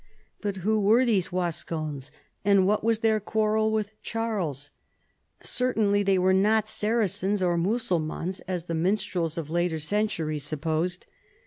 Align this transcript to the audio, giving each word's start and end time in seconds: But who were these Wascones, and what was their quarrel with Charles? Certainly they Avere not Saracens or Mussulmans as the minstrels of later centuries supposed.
But 0.41 0.55
who 0.65 0.79
were 0.79 1.05
these 1.05 1.29
Wascones, 1.31 2.09
and 2.43 2.65
what 2.65 2.83
was 2.83 3.01
their 3.01 3.19
quarrel 3.19 3.71
with 3.71 3.91
Charles? 4.01 4.71
Certainly 5.43 6.01
they 6.01 6.15
Avere 6.17 6.33
not 6.35 6.67
Saracens 6.67 7.39
or 7.39 7.55
Mussulmans 7.55 8.39
as 8.47 8.65
the 8.65 8.73
minstrels 8.73 9.37
of 9.37 9.51
later 9.51 9.77
centuries 9.77 10.43
supposed. 10.43 11.05